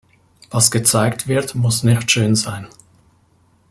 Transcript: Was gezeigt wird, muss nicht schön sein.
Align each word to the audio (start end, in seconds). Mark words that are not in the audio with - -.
Was 0.49 0.71
gezeigt 0.71 1.27
wird, 1.27 1.53
muss 1.53 1.83
nicht 1.83 2.09
schön 2.09 2.35
sein. 2.35 2.65